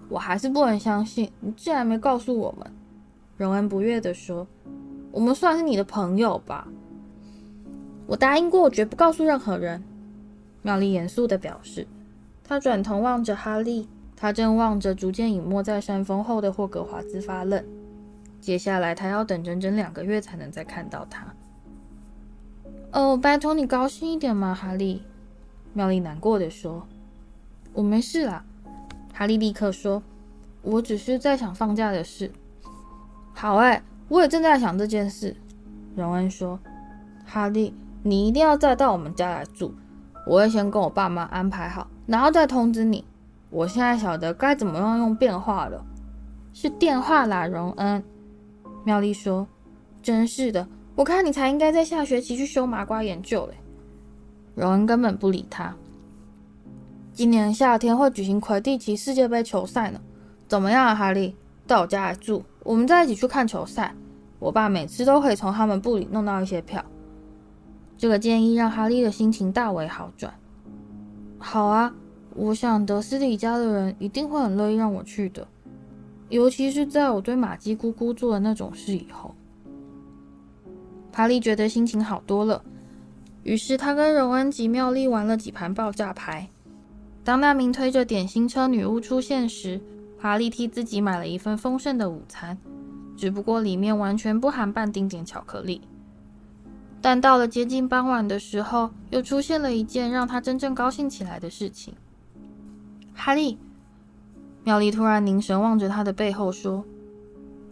[0.07, 2.65] 我还是不能相信，你竟然没告诉我们。
[3.35, 4.47] 荣恩不悦地说
[5.11, 6.65] ：“我们算是你的朋友吧？”
[8.07, 9.83] 我答应过，我绝不告诉任何人。
[10.63, 11.85] 妙丽严肃地表示。
[12.49, 17.61] 他转头望着哈利，他正望着逐渐隐没在山峰后的霍格华兹发愣。
[18.39, 21.33] 接下来，他要等整整两个月才能再看到他。
[22.93, 25.03] 哦，拜托你高兴一点嘛，哈利。
[25.73, 26.87] 妙丽难过的说
[27.73, 28.45] ：“我没事啦。”
[29.13, 30.01] 哈利立刻说
[30.63, 32.31] ：“我只是在想放假的事。”
[33.35, 35.35] 好哎，我也正在想这件事。
[35.97, 36.57] 荣恩说
[37.27, 37.73] ：“哈利，
[38.07, 39.73] 你一定要再到我们家来住。
[40.25, 43.03] 我会先跟我爸妈安排好，然后再通知你。
[43.49, 45.85] 我现在晓得该怎么样用电话了。
[46.53, 48.03] 是电话啦，荣恩。”
[48.83, 49.47] 妙丽说
[50.01, 53.53] ：“真是的，我看你才应该在下学期去修麻瓜研究嘞。”
[54.55, 55.75] 荣恩根本不理他。
[57.13, 59.99] 今年夏天会举行魁地奇世界杯球赛呢，
[60.47, 61.35] 怎么样啊，哈利？
[61.65, 63.93] 到我家来住，我们再一起去看球赛。
[64.39, 66.83] 我爸每次都可以从他们部里弄到一些票。
[67.97, 70.33] 这个建议让哈利的心情大为好转。
[71.39, 71.93] 好啊，
[72.35, 75.47] 我想德斯里家的人一定会很乐意让我去的。
[76.29, 79.33] 尤其是在我对玛姬姑姑做了那种事以后，
[81.13, 82.63] 哈利觉得心情好多了。
[83.43, 86.49] 于是他跟荣恩及妙丽玩了几盘爆炸牌。
[87.23, 89.81] 当那名推着点心车女巫出现时，
[90.19, 92.57] 哈利替自己买了一份丰盛的午餐，
[93.15, 95.81] 只不过里面完全不含半丁点巧克力。
[97.01, 101.93] 但到了接近傍晚的时候，又出现了一件让他真正高兴起来的事情。
[103.13, 103.57] 哈利。
[104.63, 106.83] 妙丽突然凝神望着他的背后，说：“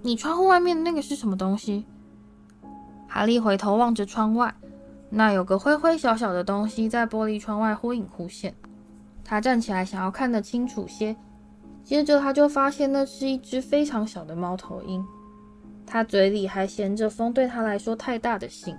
[0.01, 1.83] 你窗户外面的那个是什么东西？”
[3.09, 4.55] 哈利回头望着窗外，
[5.09, 8.55] 那有个灰灰小小的东西在玻璃窗外忽隐忽现。
[9.25, 11.17] 他站起来想要看得清楚些，
[11.83, 15.05] 接着他就发现那是一只非常小的猫头鹰，
[15.85, 18.73] 它嘴里还衔着风对他来说太大的信。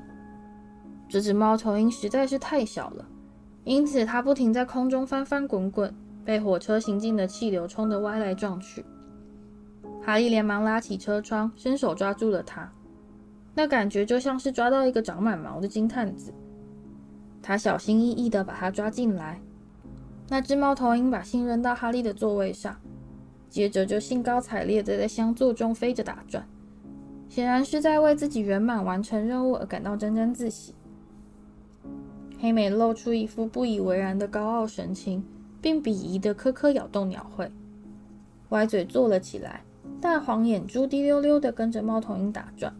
[1.09, 3.07] 这只猫头鹰实在是太小了，
[3.65, 5.95] 因此它不停在空中翻翻滚滚。
[6.25, 8.85] 被火车行进的气流冲得歪来撞去，
[10.03, 12.69] 哈利连忙拉起车窗，伸手抓住了它。
[13.55, 16.35] 那感觉就像是抓到一个长满毛的金探子。
[17.41, 19.41] 他小心翼翼地把它抓进来。
[20.29, 22.77] 那只猫头鹰把信扔到哈利的座位上，
[23.49, 26.45] 接着就兴高采烈地在厢座中飞着打转，
[27.29, 30.75] 显然是在为自己圆满完成任务而感到沾沾自喜。
[32.39, 35.25] 黑美露出一副不以为然的高傲神情。
[35.59, 37.51] 并鄙夷的颗颗咬动鸟喙，
[38.51, 39.65] 歪嘴坐了起来，
[40.01, 42.73] 大黄眼珠滴溜溜的跟着猫头鹰打转。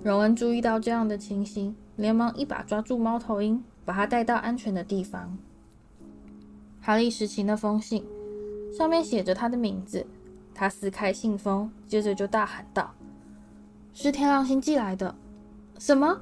[0.00, 5.36] 荣恩注意到这样的情形，连忙一把抓住猫头鹰，把它带到安全的地方。
[6.80, 8.04] 哈利拾起那封信，
[8.72, 10.06] 上面写着他的名字。
[10.54, 12.94] 他撕开信封，接着就大喊道
[13.92, 15.16] ：“是天狼星寄来的！”
[15.80, 16.20] 什么？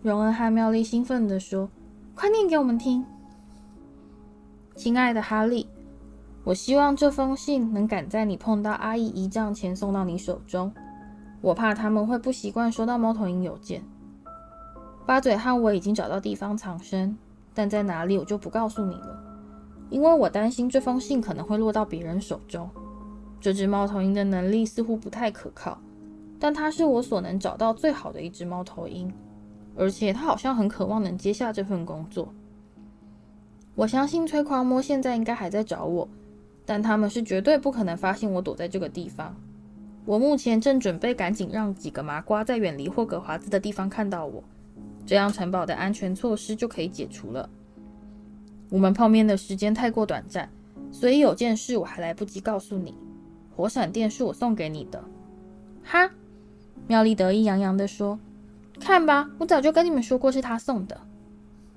[0.00, 1.68] 荣恩和妙丽兴奋地说
[2.14, 3.04] ：“快念给我们听！”
[4.76, 5.66] 亲爱的哈利，
[6.44, 10.72] 我希望这封信能赶在你碰到阿姨姨丈前送到你手中。
[11.40, 13.82] 我怕他们会不习惯收到猫头鹰邮件。
[15.04, 17.18] 八嘴和我已经找到地方藏身，
[17.52, 19.20] 但在哪里我就不告诉你了，
[19.90, 22.70] 因为我担心这封信可能会落到别人手中。
[23.40, 25.78] 这只猫头鹰的能力似乎不太可靠，
[26.38, 29.12] 但它是我所能找到最好的一只猫头鹰，
[29.78, 32.34] 而且他好像很渴望能接下这份工作。
[33.76, 36.08] 我相信催狂魔现在应该还在找我，
[36.66, 39.34] 但他们是绝对不可能发现我躲在这个地方。
[40.04, 44.42] 我目前正准备赶紧让几个麻瓜在远离霍格华兹的地方看到我，
[45.06, 47.48] 这样城堡的安全措施就可以解除了。
[48.70, 50.50] 我们碰面的时间太过短暂，
[50.90, 52.94] 所以有件事我还来不及告诉你。
[53.54, 55.02] 火闪电是我送给你的。
[55.84, 56.10] 哈，
[56.86, 58.18] 妙丽得意洋洋地说
[58.80, 61.00] ：“看吧，我早就跟你们说过是他送的。”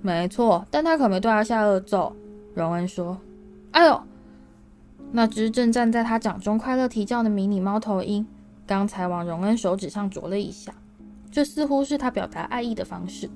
[0.02, 2.16] 没错，但他可没对他下恶咒。
[2.54, 3.18] 荣恩说
[3.72, 4.02] ：“哎呦！”
[5.14, 8.26] 那只正站在他掌中快乐啼叫的迷你猫头鹰，
[8.66, 10.74] 刚才往荣恩手指上啄了一下，
[11.30, 13.30] 这似乎是他表达爱意的方式。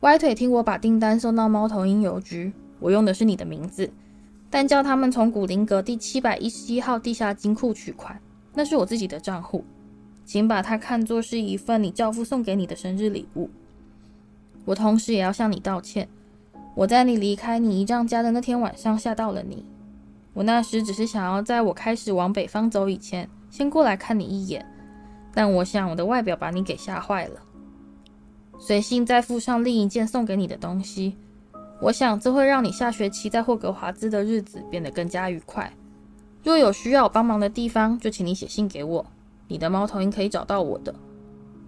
[0.00, 3.90] 歪腿听我把订单送到猫头鹰邮局，我用的是你的名字，
[4.50, 8.20] 但叫他们从古灵阁第七百一十一号地下金库取款，
[8.54, 9.64] 那是我自己的账户，
[10.30, 13.50] 请把它看作是一份你教父送给你的生日礼物。
[14.64, 16.08] 我同时也要向你道歉。
[16.76, 19.64] 我在你离开你姨丈家的那天晚上吓到了你。
[20.32, 24.64] 我那时只是想要在我开始往北方走以前，先过来看你一眼。
[25.34, 27.40] 但我想我的外表把你给吓坏了。
[28.56, 31.16] 随信再附上另一件送给你的东西。
[31.82, 35.72] 我想这会让你下学期在霍格华兹的日子变得更加愉快。
[36.44, 39.04] 若有需要我帮忙的地方，就请你写信给我。
[39.50, 40.94] 你的猫头鹰可以找到我的。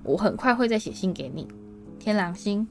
[0.05, 1.49] 我很快会再写信给你。
[1.99, 2.64] 天狼星。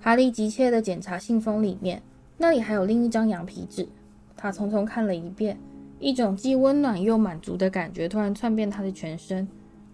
[0.00, 2.02] 哈利急切地检查信封里面，
[2.38, 3.86] 那里还有另一张羊皮纸。
[4.34, 5.58] 他匆匆看了一遍，
[5.98, 9.46] 一种既温暖又满足的感觉突然窜遍他的全身，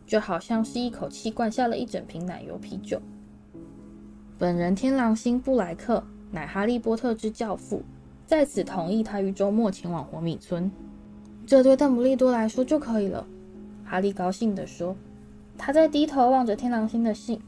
[0.07, 3.03] 就好像是一口气灌下了一整瓶奶油啤酒。
[4.39, 7.83] 本人天狼星布莱克乃哈利波特之教父，
[8.27, 10.71] 在此同意他于周末前往活米村。
[11.47, 13.27] 这对邓布利多来说就可以了。
[13.91, 14.95] 哈利高兴地说。
[15.59, 17.41] 他在低头望着天狼星的信。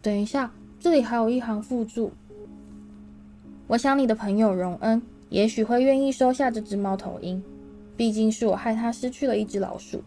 [0.00, 0.52] 等一下。
[0.78, 2.12] 这里还有一行附注。
[3.66, 7.42] 我想你的朋友荣恩也许会愿意收下这只猫头鹰，
[7.96, 10.04] 毕竟是我害他失去了一只老鼠。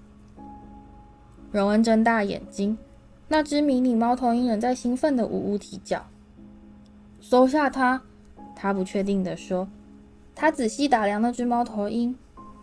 [1.52, 2.78] 荣恩睁大眼睛，
[3.28, 6.06] 那只迷你猫头鹰仍在兴奋地呜呜啼叫。
[7.20, 8.02] 收下它，
[8.56, 9.68] 他不确定地说。
[10.36, 12.16] 他仔细打量那只猫头鹰。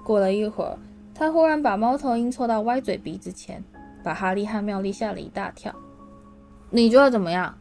[0.04, 0.78] 过了一会儿，
[1.18, 3.64] 他忽然把猫头鹰凑到歪嘴鼻子前，
[4.04, 5.74] 把哈利和妙丽吓了一大跳。
[6.68, 7.56] 你觉得怎么样？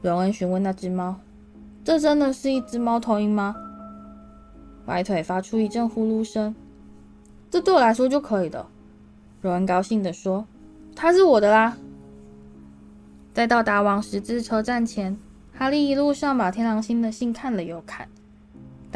[0.00, 1.14] 荣恩询问那只猫
[1.84, 3.54] ：“这真的是一只猫头鹰吗？”
[4.86, 6.54] 歪腿发出一阵呼噜声。
[7.50, 8.64] “这对我来说就可以的。”
[9.42, 10.46] 荣恩高兴地说
[10.96, 11.76] ：“它是我的啦！”
[13.34, 15.18] 在到达王十字车站前，
[15.52, 18.08] 哈利一路上把天狼星的信看了又看。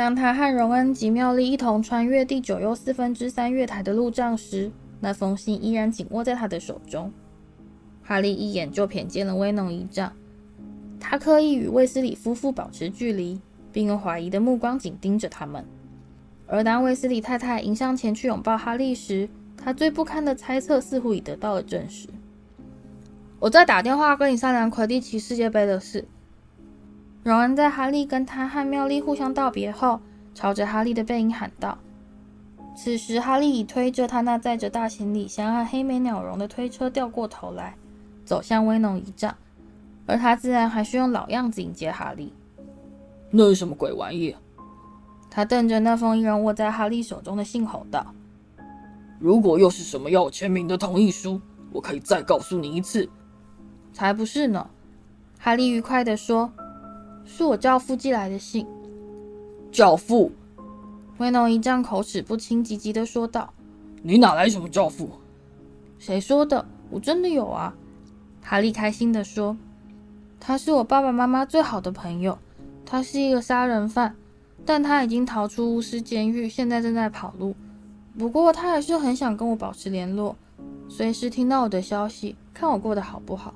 [0.00, 7.12] 当他和荣恩及妙丽一同穿越第九又四分之三月台的路障时，那封信依然紧握在他的手中。
[8.02, 10.10] 哈利一眼就瞥见了威农姨丈。
[10.98, 15.66] 他刻意与卫斯理夫妇保持距离，并用怀疑的目光紧盯着他们。
[16.46, 22.08] 而当卫斯理太太迎上前去拥抱哈利时，他最不堪的猜测似乎已得到了证实。
[23.38, 26.06] 我在打电话跟你商量魁地奇世界杯的事。
[27.22, 30.00] 荣恩在哈利跟他和妙丽互相道别后，
[30.34, 31.76] 朝着哈利的背影喊道。
[32.74, 37.74] 此时，哈利已推着他那载着大行李箱和黑莓鸟绒的推车掉过头来，
[38.24, 39.36] 走向威农一丈。
[40.06, 42.32] 而他自然还是用老样子迎接哈利。
[43.30, 44.34] 那是什么鬼玩意？
[45.28, 48.14] 他瞪着那封依然握在哈利手中的信吼道
[49.20, 51.40] ：“如果又是什么要我签名的同意书，
[51.70, 53.08] 我可以再告诉你一次。”
[53.92, 54.70] 才不是呢！
[55.38, 56.50] 哈利愉快地说
[57.36, 58.66] ：“是我教父寄来的信。”
[59.70, 60.32] 教父？
[61.18, 63.52] 威农一丈口齿不清，急急的说道
[64.02, 65.10] ：“你哪来什么教父？”
[66.00, 66.66] 谁说的？
[66.90, 67.74] 我真的有啊！
[68.42, 69.56] 哈利开心的说。
[70.40, 72.38] 他是我爸爸妈妈最好的朋友，
[72.84, 74.16] 他是一个杀人犯，
[74.64, 77.54] 但他已经逃出巫师监狱，现在正在跑路。
[78.18, 80.34] 不过他还是很想跟我保持联络，
[80.88, 83.54] 随时听到我的消息，看我过得好不好。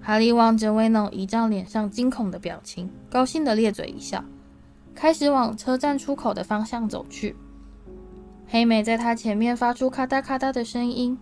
[0.00, 4.24] 哈利望着威农一张脸上惊恐的表情，高兴的咧嘴一笑，
[4.94, 7.36] 开始往车站出口的方向走去。
[8.46, 11.18] 黑莓在他前面发出咔嗒咔嗒的声音，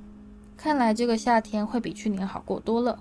[0.57, 2.97] 看来这个夏天会比去年好过多了。